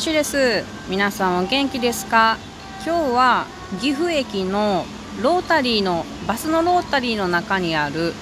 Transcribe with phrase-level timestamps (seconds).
[0.00, 0.64] シュです。
[0.88, 2.38] 皆さんお元気ですか？
[2.86, 3.46] 今日は
[3.82, 4.86] 岐阜駅の
[5.22, 8.14] ロータリーのバスのロータリーの中にある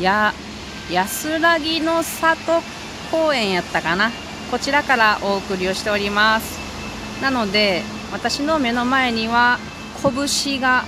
[0.00, 0.32] や
[0.90, 2.60] 安らぎの里
[3.12, 4.10] 公園やったかな？
[4.50, 6.58] こちらからお送りをしております。
[7.22, 9.60] なので私の目の前には
[10.02, 10.82] 拳が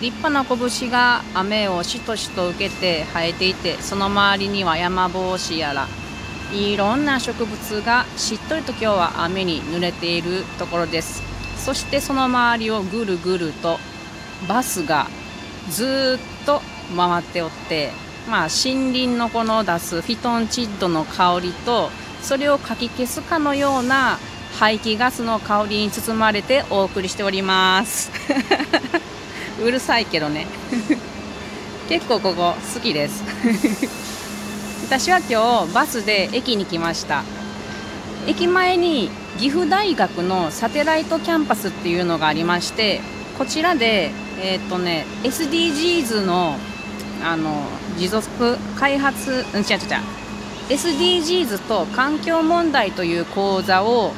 [0.00, 5.86] 立派な拳が雨をしとしと受けて生えていてその周りには山帽子やら
[6.52, 11.22] いろんな植物がしっとりと今日は雨に濡れているところです。
[11.58, 13.78] そしてその周りをぐるぐると
[14.48, 15.08] バスが
[15.68, 16.60] ずっと
[16.96, 17.90] 回っておって
[18.28, 21.90] まあ森林のこの出すフィトンチッドの香りと
[22.22, 24.18] それをかき消すかのような
[24.58, 28.10] 排気ガスの香りに包まれてお送りしております。
[29.62, 30.46] うるさいけどね。
[31.88, 33.22] 結構ここ好きです。
[34.86, 37.24] 私は今日バスで駅に来ました。
[38.28, 43.00] 駅前に岐阜大学のサテライトキャンパスっていうのがありまして
[43.36, 46.54] こちらでえっ、ー、とね SDGs の
[47.24, 47.66] あの
[47.98, 49.68] 持続開発うん違う違う違う。
[50.68, 54.12] SDGs と環境問題という講座を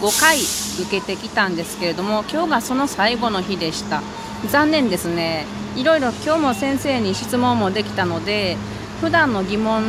[0.00, 4.02] 5回受けてきたんですけれども今日がその最後の日でした。
[4.48, 5.44] 残念ですね。
[5.76, 8.56] いろいろ今日も先生に質問もできたので
[9.00, 9.84] 普段の疑問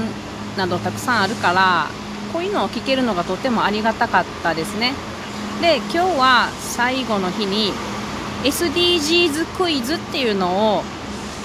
[0.58, 1.88] などたくさんあるから
[2.32, 4.94] こういうのを聞けるのがとてもありがたかったですね。
[5.62, 7.74] で今日は最後の日に
[8.44, 10.84] SDGs クイズっていうのを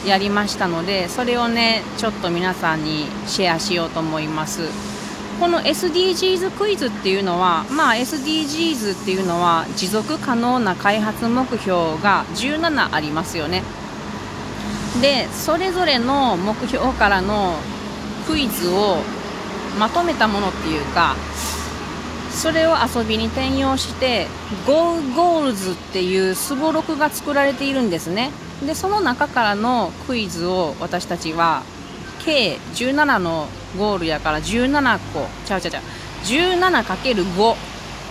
[0.06, 4.68] やりましたのでそれをねちょっと皆さんにシェアしようと思います。
[5.40, 13.62] この SDGs クイズっていうのはまあ SDGs っていうのは持続可能な開発目標が17ありますよね。
[15.00, 17.56] でそれぞれの目標からの
[18.26, 18.98] クイズを
[19.78, 21.16] まとめたものっていうか
[22.30, 24.26] それを遊びに転用して
[24.66, 28.30] Go Goals っていうすごろくが作られているんですね。
[28.64, 31.62] でその中からのクイズを私たちは
[32.24, 35.82] 計17のゴールやから17個ちゃうちゃうちゃう
[36.24, 37.56] 17×5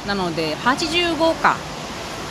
[0.08, 1.56] なので85か。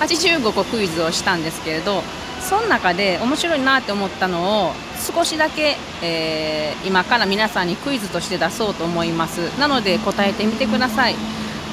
[0.01, 2.03] 85個クイズをしたんですけれど
[2.49, 9.59] その中で面白いなって思ったのを少しだけ、えー、今から皆さんにクイズとして出そうと思います。
[9.59, 11.15] なので答えてみてください。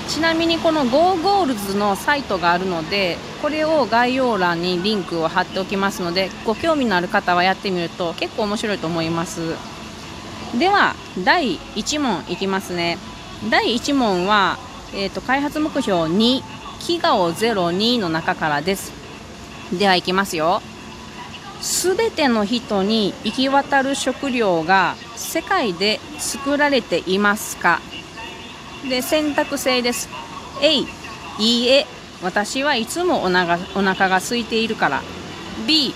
[0.08, 9.56] ちなみにこの GoGoals のサイトがあるのでこれを概要欄にリンクを貼っておきますのでご興味のある方はやってみると結構面白いと思います。
[10.58, 12.98] では第1問いきますね。
[13.50, 14.58] 第1問は、
[14.94, 16.42] えーと、開発目標2
[16.80, 18.92] 飢餓を02の中からです。
[19.74, 20.62] ではいきますよ。
[21.62, 27.82] すべての人に行き渡る食料が世界で作られていますか？
[28.90, 30.10] で選択制です。
[30.62, 30.86] A い
[31.40, 31.86] いえ
[32.24, 35.02] 私はいつもおながお腹が空いているから。
[35.68, 35.94] B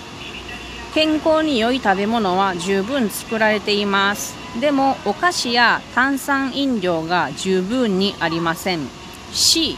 [0.94, 4.34] 健康に良い食べ物は十分作られています。
[4.60, 8.86] でもお菓子や炭酸飲料が十分にありません。
[9.32, 9.76] C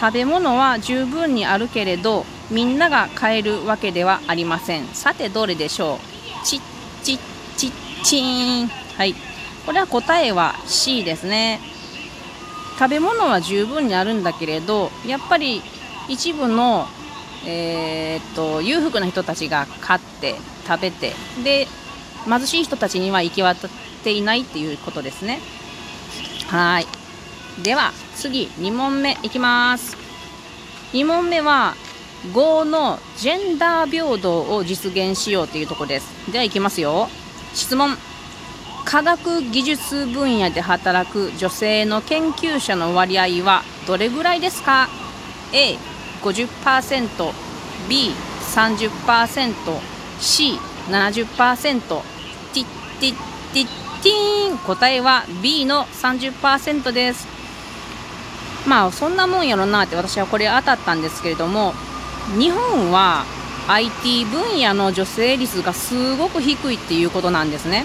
[0.00, 4.86] 食べ物は十分にあるけれどみんなが買えるわけではありません。
[4.88, 6.46] さてどれでしょう？
[6.46, 6.60] チッ
[7.02, 7.18] チッ
[7.56, 9.14] チッチーンはい。
[9.64, 11.60] これは答えは C ですね。
[12.78, 15.62] 食べ物は十分にあるんだけれどやっぱり
[16.08, 16.86] 一部の、
[17.46, 20.34] えー、っと裕福な人たちが買って
[20.66, 21.12] 食べて
[21.44, 21.68] で
[22.24, 23.70] 貧しい人たちには行き渡っ
[24.02, 25.40] ていないっていうことですね。
[26.48, 26.86] はい。
[27.62, 29.96] では次2問目いきます。
[30.92, 31.74] 2問目は
[32.30, 36.32] 5のジェンダー平等を実現しようというところです。
[36.32, 37.08] ではいきますよ。
[37.54, 37.96] 質問。
[38.84, 44.88] 科学技術分野で働く女性の研究者の割合はどれぐらいですか
[45.52, 47.32] ？A50%
[47.88, 49.54] B30%
[50.20, 51.80] C70%
[52.52, 52.66] ティッ
[53.00, 53.16] ティッ
[53.52, 53.66] ティッ
[54.02, 54.58] ティーン。
[54.58, 57.26] 答えは B の30%です。
[58.66, 61.74] まあそんなもんやろなって私はこれ当たったんですけれども
[62.38, 63.24] 日本は
[63.68, 67.84] IT 分野の女性率がすごく低いっていうことなんですね。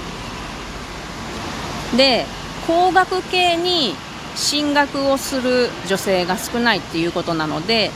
[1.95, 2.25] で
[2.65, 3.95] 工学系に
[4.35, 7.91] 進学をする女性が少ないっていうことなので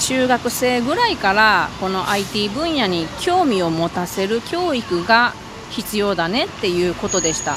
[0.00, 5.34] 中学生ぐらいからこの IT 分野に興味を持たせる教育が
[5.70, 7.56] 必要だねっていうことでした。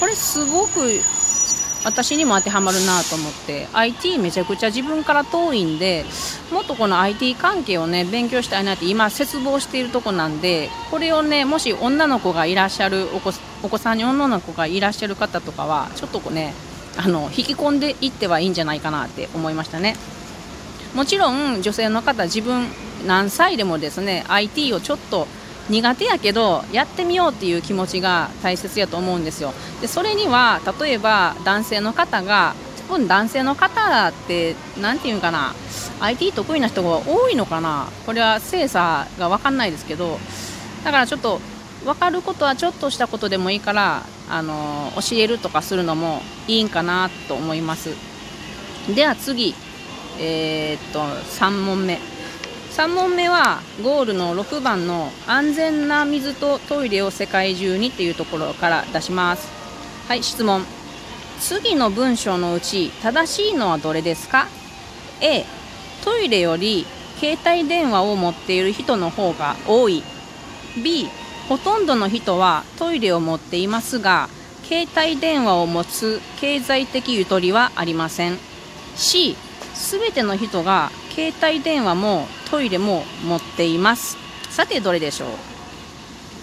[0.00, 1.00] これすごく
[1.84, 6.04] 私にも当てはまるなと思って IT めちゃくちゃ自分から遠いんで
[6.50, 13.32] もっとこの IT 関係をね勉強したいなって今切望しているとこなんでこれをねもし女の子がいらっしゃるお子
[13.62, 16.54] お子さんに女の子がいらっしゃる方とかはちょっとこうね
[16.96, 19.96] あの引き込んでいってはいいんじゃないかなって思いましたね。
[20.94, 22.68] もちろん女性の方自分
[23.04, 25.26] 何歳でもですね IT をちょっと
[25.70, 29.54] 苦手やけどやってみようっていう気持ちが大切やと思うんですよ。
[29.80, 32.54] でそれには例えば男性の方が
[32.88, 35.54] 多分男性の方って何て言うかな
[36.00, 37.88] IT 得意な人が多いのかな。
[38.04, 40.18] これは精査が分かんないですけど
[40.84, 41.40] だからちょっと
[41.84, 47.90] 分かることはちょっとしたことでもいいからあの教えるとかするのもいいんかなと思います。
[48.94, 49.54] では次
[50.18, 52.13] えー、っと3問目。
[52.74, 59.48] 3問目はゴールの6番の安全な水とトイレを世界中にっていうところから出します。
[60.08, 60.64] はい質問。
[61.38, 64.48] 次の文章のうち正しいのはどれですか
[65.20, 65.44] ？A
[66.04, 66.84] トイレより
[67.20, 70.02] 携帯電話を持っている人の方が多い。
[70.82, 71.08] B
[71.48, 74.28] ほとんどの人はトイレを持っていますが
[74.64, 78.38] 携帯電話を持つ経済的ゆとりはありません。
[78.96, 79.36] C
[79.74, 84.16] すべての人が携帯電話もトイレも持っています。
[84.50, 85.28] さてどれでしょう？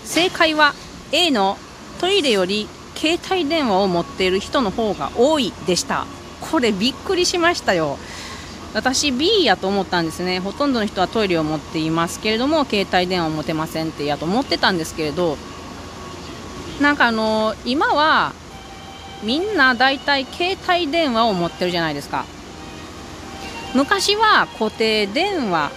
[0.03, 0.73] 正解は
[1.11, 1.57] A の
[1.99, 6.05] トイレより携帯電話を持っている人の方が多いでした。
[6.41, 7.97] これびっくりしましたよ。
[8.73, 10.39] 私 B やと思ったんですね。
[10.39, 15.37] ほとんどの人はトイレを持っていますけれども携帯電話を持てませんってやと思ってたんですけれど。
[16.79, 18.33] なんかあの今は
[19.21, 22.25] みんな大体携帯電話を持ってるじゃないですか。
[23.75, 25.71] 昔は固定電話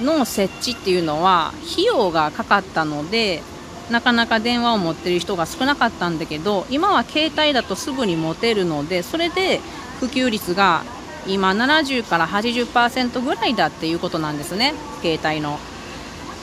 [0.00, 3.42] の設置っていうのは費用がかかったので
[3.90, 9.60] なかなか電話を持ってる人が少なかったんだけど今は携帯だとすぐに持てるのでそれで
[10.00, 10.82] 普及率が
[11.26, 15.58] 今70から80%ぐらいだっていうことなんですね携帯の。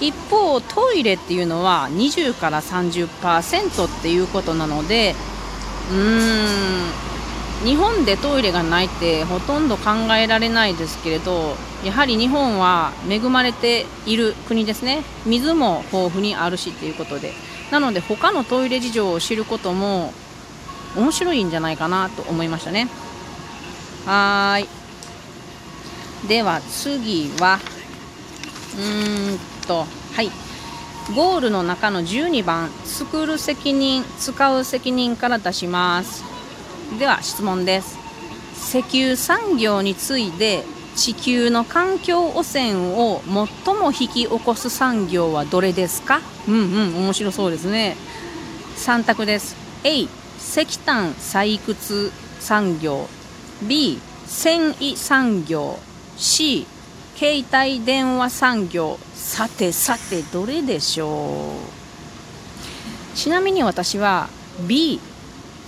[0.01, 5.15] 一方トイレっていうのは20から30%っていうことなので
[5.89, 7.14] うーん
[7.65, 15.03] 日本でトイレがないってほとんど考えられないですけれどやはり日本は恵まれている国ですね。
[15.25, 17.33] 水も豊富にあるしっていうことで。
[17.71, 20.13] なので他のトイレ事情を知ることも
[20.95, 22.87] 面白いんじゃないかなと思いましたね。
[24.05, 24.67] はい。
[26.27, 27.59] では次は
[28.77, 30.29] うーんとはい。
[31.15, 32.69] ゴールの中の12番。
[32.83, 36.34] 作る責任使う責任から出します。
[36.99, 37.97] では質問です。
[38.53, 40.63] 石油産業に次いで
[40.95, 46.21] 地球の環境汚染を最も引き起こす産業はどれですか？
[46.47, 46.57] うんう
[46.91, 47.97] ん面白そうですね。
[48.77, 49.57] 3択です。
[49.83, 50.03] A
[50.37, 53.07] 石炭採掘産業。
[53.61, 55.79] B 繊維産業。
[56.15, 56.65] C
[57.17, 58.97] 携帯電話産業。
[59.13, 61.55] さてさてどれでしょ
[63.13, 63.17] う？
[63.17, 64.29] ちなみに私は
[64.65, 65.01] B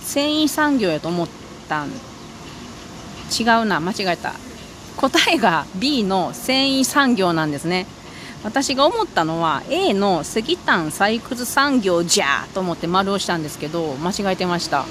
[0.08, 1.28] 繊維産業やと思っ
[1.68, 1.88] たん。
[1.88, 4.32] 違うな間違えた。
[4.96, 7.86] 答えが B の繊維産業なんですね。
[8.42, 14.86] 私が思ったのは A の石炭採掘産業じゃと思って丸をしたんですけど間違えてました。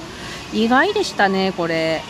[0.53, 2.03] 意外でしたねこれ。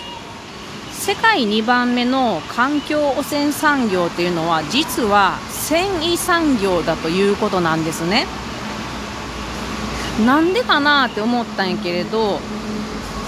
[0.91, 8.27] 世界2番目の環境汚染産業というのは実は繊維産業だということなんですね。
[10.25, 12.41] なんでかなって思ったんやけれど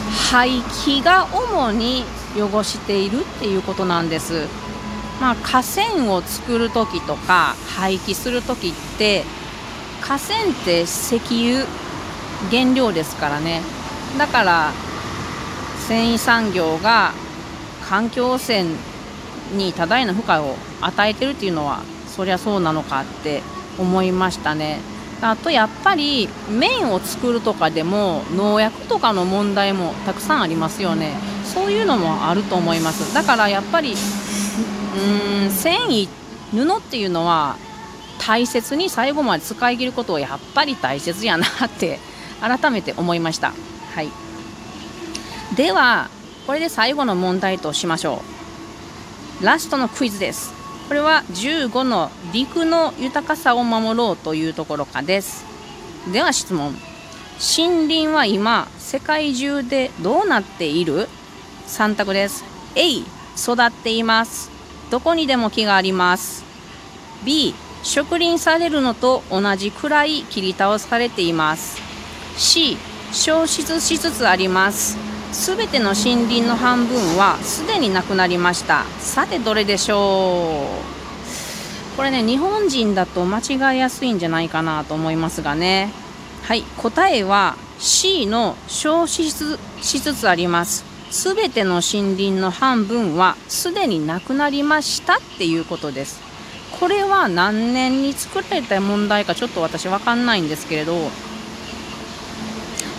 [0.09, 2.03] 排気が主に
[2.35, 4.47] 汚しているっていうことなんです。
[5.19, 9.25] まあ、河川を作る時とか廃棄する時って
[10.01, 11.65] 河川って石油
[12.49, 13.61] 原料ですからね
[14.17, 14.71] だから
[15.87, 17.11] 繊維産業が
[17.89, 18.65] 環境汚染
[19.57, 23.41] に多大な負荷を与えてるっていうのはそりゃそうなのかって
[23.77, 24.79] 思いましたね。
[25.21, 31.13] あとやっぱり麺を作るとかでも農薬とかの問題もたくさんありますよね。
[31.43, 33.13] そういうのもあると思います。
[33.13, 36.07] だからやっぱりうん繊維
[36.51, 37.57] 布っていうのは
[38.19, 41.99] 大切に最後まで使い切ることをやっぱり大切やなって
[42.41, 43.53] 改めて思いました。
[43.93, 44.09] はい。
[45.55, 46.09] では
[46.47, 48.21] これで最後の問題としましょ
[49.41, 49.45] う。
[49.45, 50.58] ラストのクイズです。
[50.89, 55.45] これは15の陸の豊かさを守ろうというところかです。
[56.11, 56.75] では質問。
[57.39, 61.07] 森林は今世界中でどうなっている
[61.67, 62.43] ？3択です。
[62.73, 63.05] A 育
[63.63, 64.49] っています。
[64.89, 66.43] どこにでも木があります。
[67.23, 67.53] B
[67.83, 71.79] 植林されるのと同じくらい切り倒されています。
[72.35, 72.77] C
[73.11, 75.08] 消失しつつあります。
[75.31, 78.83] すべての森林の半分はすでになくなりました。
[78.99, 80.67] さてどれでしょ
[81.93, 81.97] う。
[81.97, 85.91] これね日本人だと間違いやすいんじゃないかなと思いますがね。
[86.43, 90.83] はい答えは C の消失しつつあります。
[91.11, 96.19] 全ての森林の半分はすでになくなりましたっていうことです。
[96.79, 101.09] これは何年に作られた問題かちょっと私分かんないんですけれど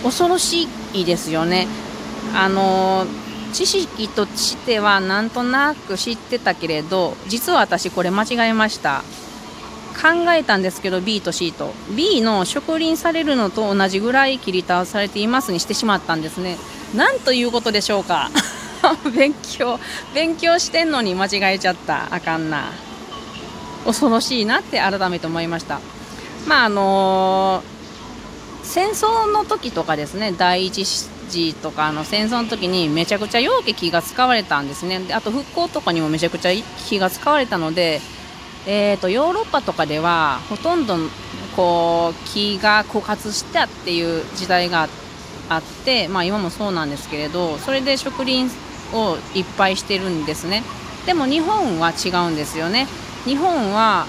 [0.03, 1.67] 恐ろしいですよね。
[2.35, 3.05] あの
[3.53, 9.03] 知識としてはなんとなく知ってたけれど実は私これ間違えました。
[9.91, 11.73] 考えたんですけど B と C と。
[11.95, 16.57] B の植林されるのと同じぐらい切り倒されていますにしてしまったんですね。
[16.95, 18.31] なんということでしょうか。
[19.15, 19.79] 勉強
[20.15, 22.07] 勉強してんのに間違えちゃった。
[22.09, 22.71] あかんな。
[23.85, 25.79] 恐ろしいなって改めて思いました。
[26.47, 30.85] まああのー、戦争の時とかですね第一
[31.31, 34.99] 次とかの戦争の時にめちゃくちゃ容器が使われたんですね。
[34.99, 36.51] であと復興とかにもめちゃくちゃ
[36.87, 38.01] 木が使われたので
[38.67, 40.95] えーと、ヨーロッパとかではほとんど
[41.55, 44.87] こう木が枯渇したっていう時代が
[45.49, 48.55] あって、まあ、今もそうなんですけれどそれで植林
[48.93, 50.63] をいっぱいしてるんですね。
[51.05, 52.87] でも日本は違うんですよね。
[53.25, 54.05] 日本は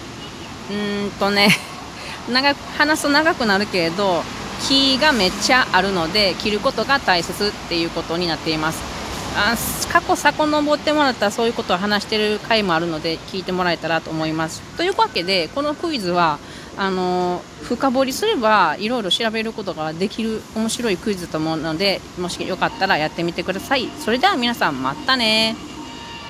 [0.71, 1.49] うんとね
[2.31, 4.23] 長く話すと長くなるけれど
[4.69, 9.02] 木がめっちゃあるので切ることが大切っていうことになっています
[9.35, 9.57] あ
[9.90, 14.61] 過去遡ってもらったらそういうことを話してる回もあるので聞いてもらえたらと思います。
[14.76, 16.38] というわけでこのクイズは
[16.76, 23.88] あの深掘りすればいろいろ調べることができる面白いクイズと思うのでもしよかったらやってみてください。
[24.00, 25.57] それでは皆さんまたね